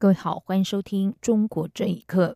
[0.00, 2.34] 各位好，欢迎收听《中国这一刻》。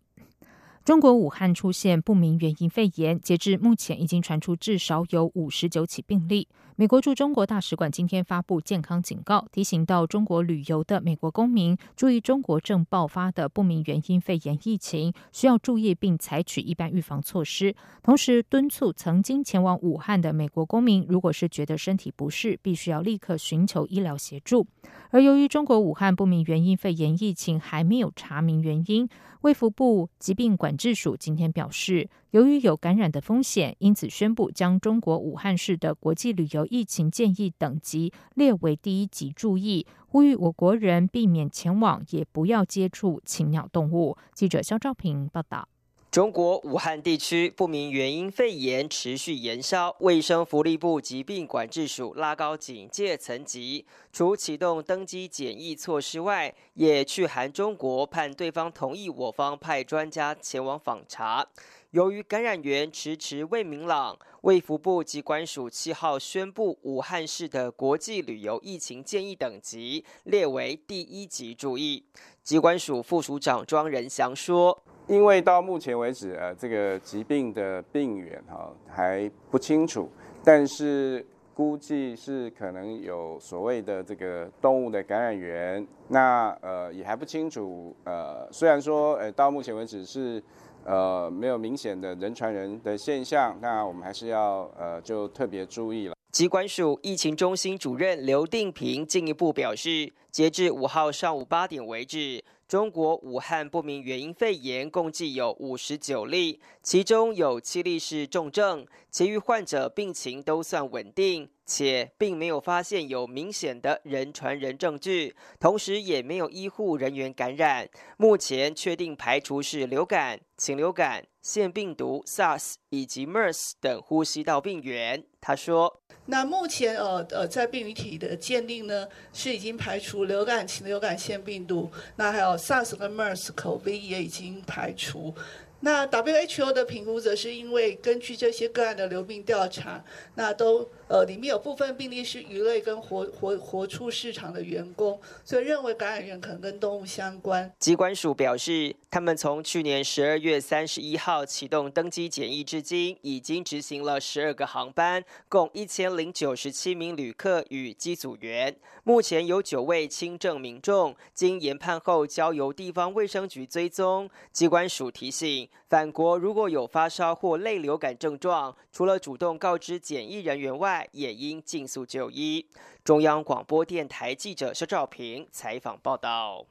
[0.84, 6.46] 中国武汉出现不明原因肺炎，截至目前已经传出至少有五十九起病例。
[6.76, 17.74] 美国驻中国大使馆今天发布健康警告，提醒到中国旅游的美国公民注意中国正爆发的不明原因肺炎疫情，需要注意并采取一般预防措施。
[18.02, 24.66] 同时敦促曾经前往武汉的美国公民，如果是觉得身体不适，必须要立刻寻求医疗协助。
[25.14, 29.08] 而由于中国武汉不明原因肺炎疫情还没有查明原因，
[29.42, 44.16] 卫福部疾病管制署今天表示，由于有感染的风险，因此宣布将中国武汉市的国际旅游疫情建议等级列为第一级注意，呼吁我国人避免前往，也不要接触禽鸟动物。
[44.34, 45.68] 记者肖兆平报道。
[46.14, 61.44] 中国武汉地区不明原因肺炎持续延烧，卫生福利部疾病管制署拉高警戒层级，除启动登机检疫措施外，也去函中国，盼对方同意我方派专家前往访查。
[61.90, 72.04] 由于感染源迟迟未明朗，卫福部机关署七号宣布，武汉市的国际旅游疫情建议等级列为第一级注意。
[72.44, 74.80] 机关署副署长庄仁祥说。
[75.06, 80.08] 因为到目前为止，呃，这个疾病的病源哈还不清楚，
[80.42, 90.42] 但是估计是可能有所谓的这个动物的感染源，那呃也还不清楚，呃，虽然说呃到目前为止是
[90.86, 96.14] 呃没有明显的人传人的现象，那我们还是要呃就特别注意了。
[96.32, 102.42] 疾管署疫情中心主任刘定平进一步表示，截至五号上午八点为止。
[102.74, 117.88] 中国武汉不明原因肺炎共计有五十九例，其中有七例是重症，其余患者病情都算稳定，且并没有发现有明显的人传人证据，同时也没有医护人员感染。
[118.16, 125.22] 目前确定排除是流感、禽流感、腺病毒、SARS 以及 MERS 等呼吸道病原。
[125.42, 135.34] 他说：“那目前呃呃在病原体的鉴定呢，是已经排除流感、禽流感、腺病毒，那还有 SARS 跟 MERS 口鼻也已经排除。
[135.84, 140.02] 那 WHO 的评估则是因为根据这些个案的流病调查，
[140.34, 147.70] 那都。”呃，里面有部分病例是鱼类跟活活活畜市场的员工，所以认为感染源可能跟动物相关。
[147.78, 158.74] 机关署表示，他们从去年十二月三十一号启动登机检疫至今，已经执行了十二个航班，共一千零九十七名旅客与机组员。
[159.04, 164.30] 目前有九位轻症民众，经研判后交由地方卫生局追踪。
[164.50, 172.66] 机关署提醒，返国如果有发烧或类流感症状，除了主动告知检疫人员外，也应尽速就医。
[173.04, 176.66] 中央广播电台记者肖兆平采访报道。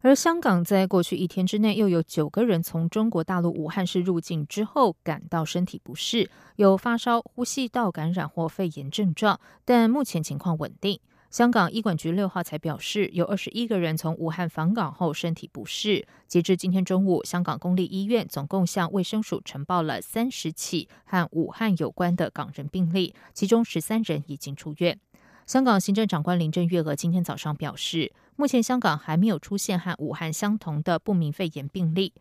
[0.00, 11.00] 而香港在过去一天之内，又有九个人从中国大陆武汉市入境之后，感到身体不适，有发烧、呼吸道感染或肺炎症状，但目前情况稳定。
[11.34, 16.06] 香港医管局六号才表示，有二十一个人从武汉返港后身体不适。
[16.28, 24.96] 截至今天中午，香港公立医院总共向卫生署呈报了三十起和武汉有关的港人病例，其中十三人已经出院。
[25.44, 32.12] 香港行政长官林郑月娥今天早上表示，目前香港还没有出现和武汉相同的不明肺炎病例。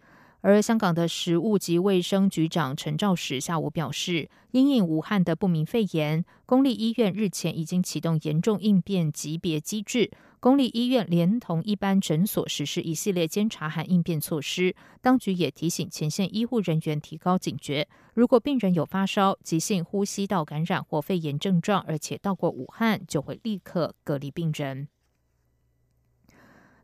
[0.44, 10.12] 而香港的食物及卫生局长陈肇始下午表示，因应武汉的不明肺炎，公立医院日前已经启动严重应变级别机制。
[10.42, 14.76] 公立医院连同一般诊所实施一系列监察和应变措施。
[15.02, 24.90] 当局也提醒前线医护人员提高警觉，如果病人有发烧、急性呼吸道感染或肺炎症状，而且到过武汉，就会立刻隔离病人。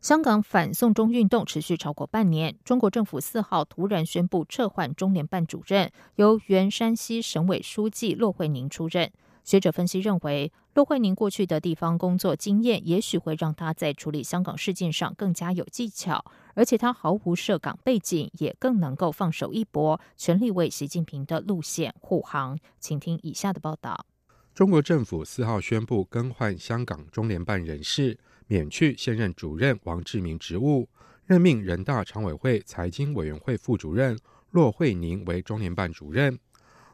[0.00, 9.12] 香港反送中运动持续超过半年，中国政府四号突然宣布撤换中联办主任，由原山西省委书记骆惠宁出任。
[9.44, 16.24] 学者分析认为，骆惠宁过去的地方工作经验，也许会让他在处理香港事件上更加有技巧，
[16.54, 22.58] 而且他毫无涉港背景，也更能够放手一搏，全力为习近平的路线护航。
[22.78, 24.06] 请听以下的报道：
[24.54, 28.18] 中国政府四号宣布更换香港中联办人事。
[28.50, 30.88] 免去现任主任王志明职务，
[31.24, 34.18] 任命人大常委会财经委员会副主任
[34.50, 36.36] 骆惠宁为中联办主任。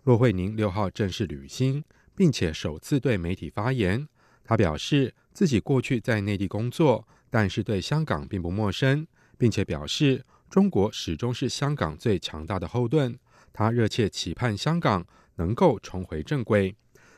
[0.03, 1.83] 骆惠宁六号正式履新，
[2.15, 4.07] 并且首次对媒体发言。
[4.45, 9.07] 他表示自己过去在内地工作，但是对香港并不陌生，
[9.39, 13.19] 并且表示中国始终是香港最强大的后盾。
[13.55, 15.07] 他热切期盼香港
[15.37, 16.77] 能够重回正轨。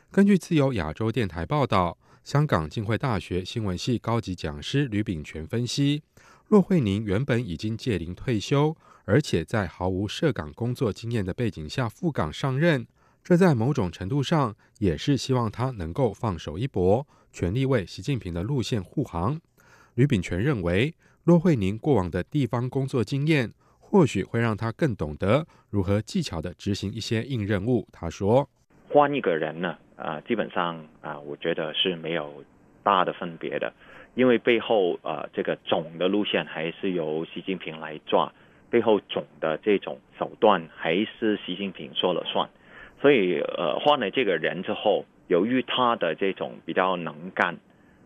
[0.09, 1.97] 根据自由亚洲电台报道，
[2.29, 6.03] 香港浸会大学新闻系高级讲师吕炳全分析，
[6.49, 8.77] 骆惠宁原本已经届龄退休。
[9.05, 12.85] 而且在毫无涉港工作经验的背景下赴港上任，
[13.23, 19.41] 这在某种程度上也是希望他能够放手一搏，全力为习近平的路线护航。
[19.95, 20.93] 吕炳全认为，
[21.23, 27.87] 骆惠宁过往的地方工作经验或许会让他更懂得如何技巧的执行一些硬任务。
[27.91, 28.47] 他说
[28.87, 32.43] ：“换一个人呢，啊，基本上啊，我觉得是没有
[32.83, 33.73] 大的分别的，
[34.15, 38.31] 因为背后啊，这个总的路线还是由习近平来抓。”
[38.71, 42.47] 背后总的这种手段还是习近平说了算，
[43.01, 47.57] 所以呃换了这个人之后，由于他的这种比较能干，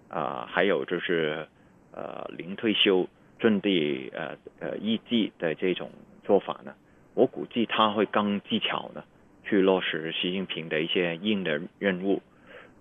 [0.07, 1.49] 啊还有就是
[1.91, 5.91] 呃零退休阵地呃呃一季的这种
[6.23, 6.73] 做法呢，
[7.13, 9.03] 我估计他会更技巧呢
[9.43, 12.21] 去落实习近平的一些硬的任务，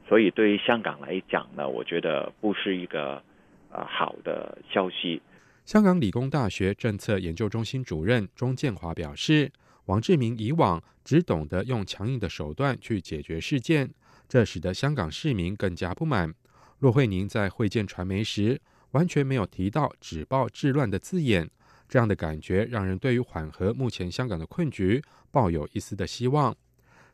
[0.09, 3.23] 所以对于香港来讲呢，我觉得不是一个
[3.71, 5.21] 呃好的消息。
[5.65, 9.51] 香港理工大学政策研究中心主任钟建华表示，
[9.87, 13.91] 王志明以往只懂得用强硬的手段去解决事件，
[14.29, 16.35] 这使得香港市民更加不满。
[16.81, 18.61] 骆惠宁在会见传媒时，
[18.91, 21.49] 完全没有提到“止暴制乱”的字眼，
[21.93, 26.57] 这样的感觉让人对于缓和目前香港的困局抱有一丝的希望。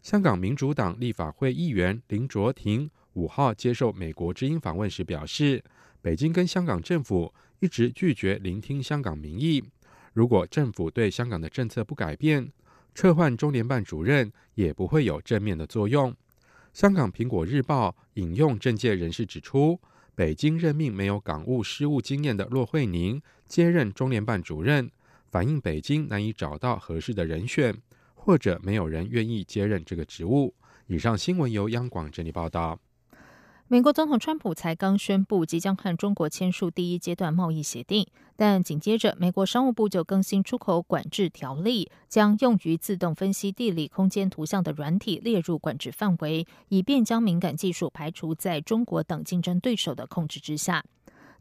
[0.02, 5.64] 香港民主党立法会议员林卓廷五号接受美国之音访问时表示，
[6.00, 7.34] 北京跟香港政府。
[7.60, 9.60] 一直拒绝聆听香港民意。
[10.12, 12.52] 如果政府对香港的政策不改变，
[12.94, 16.14] 撤换中联办主任也不会有正面的作用。
[16.72, 19.80] 香港苹果日报引用政界人士指出，
[20.18, 24.90] 北京任命没有港务失误经验的骆惠宁接任中联办主任，
[25.30, 27.72] 反映北京难以找到合适的人选，
[28.14, 30.52] 或者没有人愿意接任这个职务。
[30.88, 32.80] 以上新闻由央广整理报道。
[33.70, 50.82] 美国总统川普才刚宣布即将和中国签署第一阶段贸易协定，但紧接着美国商务部就更新出口管制条例，将用于自动分析地理空间图像的软体列入管制范围，以便将敏感技术排除在中国等竞争对手的控制之下。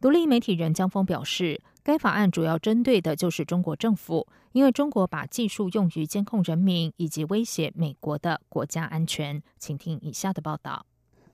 [0.01, 9.41] 独立媒体人江峰表示，该法案主要针对的就是中国政府，因为中国把技术用于监控人民以及威胁美国的国家安全。
[9.57, 10.85] 请听以下的报道。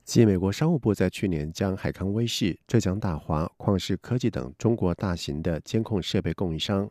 [0.06, 6.90] 继美国商务部在去年将海康威视、浙江大华、旷视科技等中国大型的监控设备供应商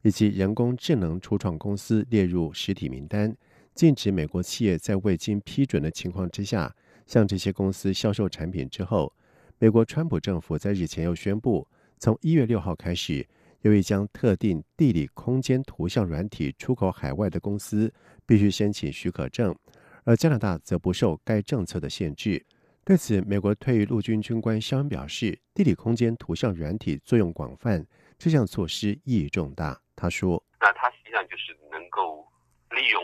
[0.00, 3.36] 以及人工智能初创公司列入实体名单，
[3.74, 6.74] 禁止美国企业在未经批准的情况之下
[7.06, 9.12] 向这些公司销售产品之后，
[9.58, 11.68] 美国川普政府在日前又宣布，
[11.98, 13.26] 从一月六号开始，
[13.60, 17.92] 由于将特定地理空间图像软体出口海外的公司
[18.24, 19.54] 必须申请许可证，
[20.04, 22.44] 而加拿大则不受该政策的限制。
[22.84, 27.86] 对此，美国退役陆军军官肖恩表示：“地理空间图像软体作用广泛，
[28.18, 32.20] 这项措施意义重大。”他说：“那它实际上就是能够
[32.76, 33.02] 利用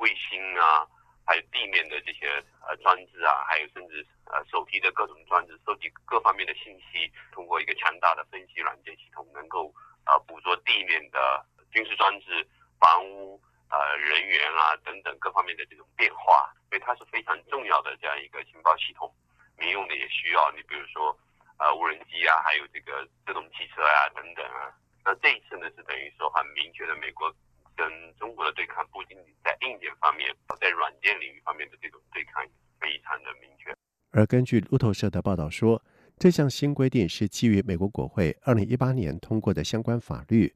[0.00, 0.82] 卫星啊，
[1.24, 2.26] 还有地面的这些
[2.66, 9.72] 呃装置啊，还有甚至呃手提的各种装置，收集各方面的信息，通过一个强大的分析软件系统，能够
[10.06, 12.42] 呃捕捉地面的军事装置、
[12.80, 13.40] 房屋、
[13.70, 19.10] 呃人员啊等等各方面的这种变化。”所以它是非常重要的这样一个情报系统，
[19.58, 20.52] 民用的也需要。
[20.52, 21.10] 你比如说，
[21.58, 24.70] 呃，无人机啊，还有这个自动汽车啊等等啊。
[25.04, 27.34] 那这一次呢，是等于说很明确的，美国
[27.74, 32.46] 跟中国的对抗，不仅仅在硬件方面，在软件领域方面的这种对抗
[32.78, 33.74] 非常的明确。
[34.12, 35.82] 而根据路透社的报道说，
[36.18, 40.54] 这项新规定是基于美国国会二零一八年通过的相关法律，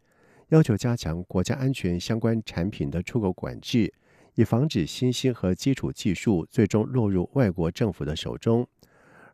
[0.55, 3.93] 要求加强国家安全相关产品的出口管制。
[4.37, 8.65] 以防止新兴和基础技术最终落入外国政府的手中。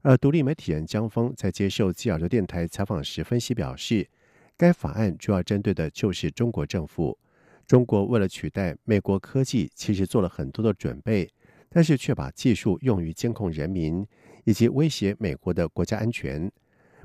[0.01, 4.09] 而独立媒体人江峰在接受基尔州电台采访时分析表示，
[4.57, 7.19] 该法案主要针对的就是中国政府。
[7.67, 11.31] 中国为了取代美国科技，其实做了很多的准备，
[11.69, 14.07] 但是却把技术用于监控人民
[14.45, 16.51] 以及威胁美国的国家安全。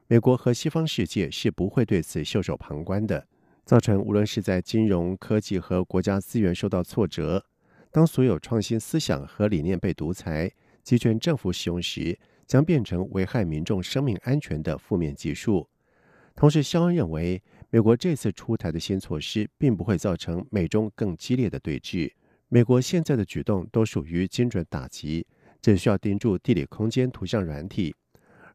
[0.08, 3.28] 美国和西方世界是不会对此袖手旁观的，
[3.66, 7.44] 造成无论是在金融科技和国家资源受到挫折。
[7.92, 10.52] 当所有创新思想和理念被独裁、
[10.84, 15.68] 集权政府使用时，将变成危害民众生命安全的负面技术。
[16.36, 22.12] 同时，肖恩认为，美国这次出台的新措施并不会造成美中更激烈的对峙。
[22.50, 25.26] 美国现在的举动都属于精准打击，
[25.62, 27.96] 只需要盯住地理空间图像软体。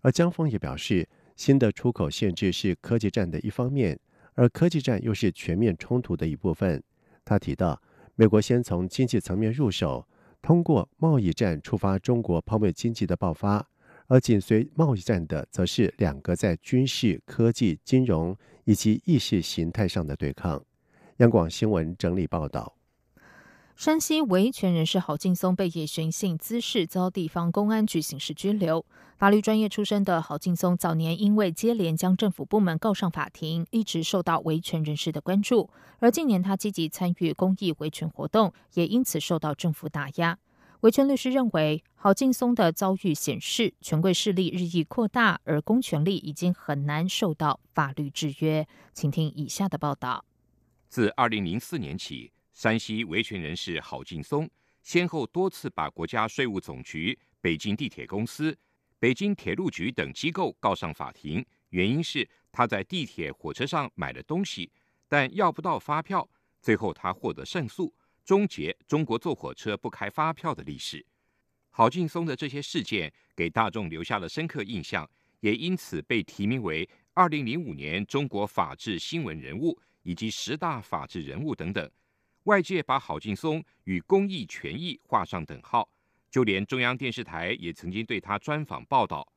[0.02, 3.98] 而江峰也表示，新的出口限制是科技战的一方面，
[4.34, 6.82] 而科技战又是全面冲突的一部分。
[7.24, 7.80] 他提到，
[8.14, 10.06] 美国先从经济层面入手，
[10.40, 13.68] 通过贸易战触发中国泡沫经济的爆发，
[14.06, 20.64] 而紧随贸易战的，则是两个在军事、科技、金融以及意识形态上的对抗。
[21.18, 22.79] 央广新闻整理报道。
[23.80, 28.84] 山西维权人士郝劲松被以寻衅滋事遭地方公安局刑事拘留。
[29.16, 35.70] 法律专业出身的郝劲松早年因为接连将政府部门告上法庭，一直受到维权人士的关注。
[35.98, 40.38] 而近年他积极参与公益维权活动，也因此受到政府打压。
[40.80, 48.68] 维权律师认为，郝劲松的遭遇显示，权贵势力日益扩大，而公权力已经很难受到法律制约。
[48.92, 50.26] 请听以下的报道：
[50.90, 52.32] 自二零零四年起。
[52.60, 54.46] 山西维权人士郝劲松
[54.82, 58.54] 先后多次把国家税务总局、北京地铁公司、
[58.98, 64.70] 北京铁路局等机构告上法庭，原因是他在地铁、火车上买了东西，
[65.08, 66.28] 但要不到发票，
[66.60, 67.94] 最后他获得胜诉，
[68.26, 71.02] 终结中国坐火车不开发票的历史。
[71.70, 81.90] 郝劲松的这些事件给大众留下了深刻印象，也因此被提名为二零零五年中国法治新闻人物以及十大法治人物等等。
[82.44, 85.86] 外界把郝劲松与公益权益画上等号，
[86.30, 89.30] 就连中央电视台也曾经对他专访报道。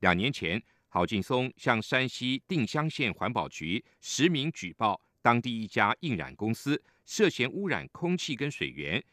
[0.00, 9.04] 两年前，郝劲松向山西定襄县环保局实名举报当地一家印染公司涉嫌污染空气跟水源，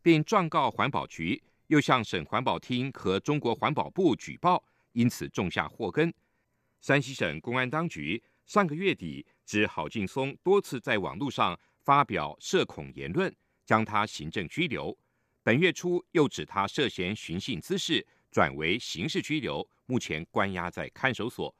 [0.00, 6.14] 并状告环保局，又向省环保厅和中国环保部举报，因此种下祸根。
[6.80, 11.58] 山西省公安当局上个月底指郝劲松多次在网络上。
[11.84, 13.34] 发表涉恐言论，
[13.64, 14.96] 将他行政拘留。
[15.42, 21.54] 本月初又指他涉嫌寻衅滋事，转为刑事拘留，目前关押在看守所。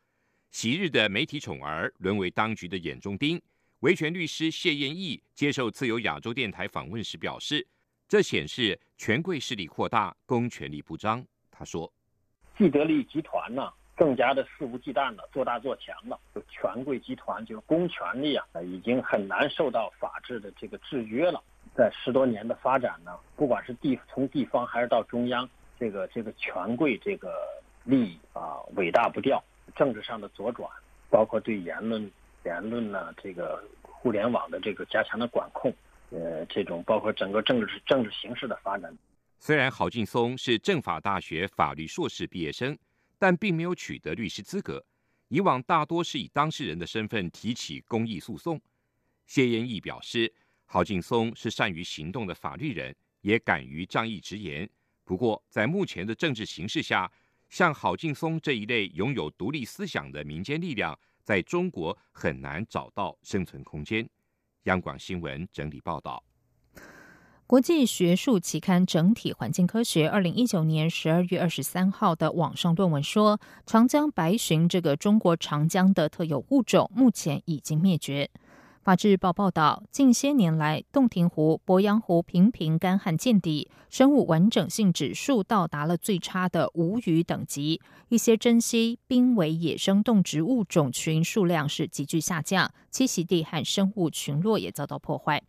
[0.50, 3.40] 昔日的媒体宠儿沦为当局的眼中钉。
[3.80, 7.66] 维权律师谢燕义接受自由亚洲电台访问时表示，
[8.06, 11.26] 这显示权贵势力扩大，公权力不彰。
[11.50, 11.92] 他说
[12.56, 16.18] ：“既得利益集团呢？”更加的肆无忌惮了，做大做强了。
[16.34, 21.42] 就权贵集团，就是公权力啊，已经很难受到法治的这个制约了。
[21.74, 27.32] 在十多年的发展呢，不管是地从地方还是到中央，这个这个权贵这个
[27.84, 29.42] 利益啊，伟大不掉。
[29.76, 30.68] 政治上的左转，
[31.08, 32.10] 包括对言论
[32.44, 35.72] 言论呢，这个互联网的这个加强的管控，
[36.10, 38.92] 呃，这种包括整个政治政治形势的发展。
[39.38, 42.76] 虽然郝劲松是政法大学法律硕士毕业生。
[43.22, 44.84] 但并没有取得律师资格，
[45.28, 48.60] 以往大多是以当事人的身份提起公益诉讼。
[49.26, 54.68] 谢延义表示，郝劲松是善于行动的法律人，也敢于仗义直言。
[55.04, 57.08] 不过，在目前的政治形势下，
[57.48, 64.04] 像郝劲松这一类拥有独立思想的民间力量，在中国很难找到生存空间。
[64.64, 66.20] 央广新闻整理报道。
[67.52, 78.30] 国际学术期刊《整体环境科学》二零一九年十二月二十三号的网上论文说，长江白鲟这个中国长江的特有物种目前已经灭绝。
[78.82, 95.42] 法制报报道，近些年来，洞庭湖、鄱阳湖频频干旱见底，生物完整性指数到达了最差的无语等级，一些珍稀濒危野生动植物种群数量是急剧下降，栖息地和生物群落也遭到破坏。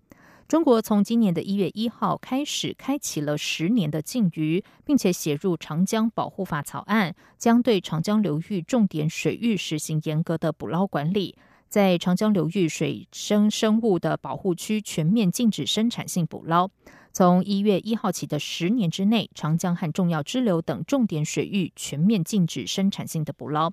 [0.54, 11.36] 中国从今年的一月一号开始，开启了十年的禁渔，并且写入《长江保护法》草案，将对长江流域重点水域实行严格的捕捞管理，
[11.70, 16.70] 在长江流域水生生物的保护区全面禁止生产性捕捞。
[17.12, 23.72] 从一月一号起的十年之内，长江和重要支流等重点水域全面禁止生产性的捕捞。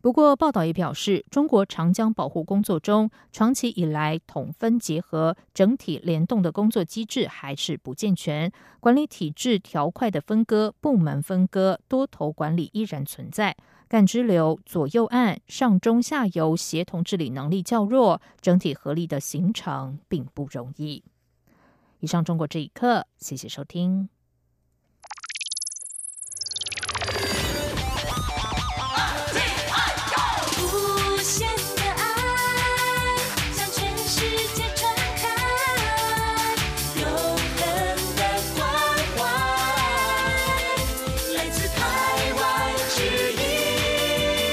[0.00, 13.56] 不过，报道也表示，中国长江保护工作中长期以来统分结合、整体联动的工作机制还是不健全，管理体制条块的分割、部门分割、多头管理依然存在，
[13.88, 21.02] 干支流、左右岸、上中下游协同治理能力较弱，整体合力的形成并不容易。
[21.98, 24.08] 以上，中国这一刻，谢谢收听。